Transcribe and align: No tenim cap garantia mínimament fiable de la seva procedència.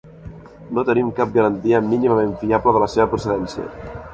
No 0.77 0.83
tenim 0.87 1.11
cap 1.19 1.35
garantia 1.35 1.81
mínimament 1.91 2.35
fiable 2.45 2.75
de 2.79 2.85
la 2.85 2.89
seva 2.95 3.09
procedència. 3.13 3.71